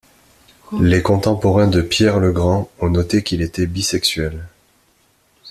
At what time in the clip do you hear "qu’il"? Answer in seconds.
3.21-3.43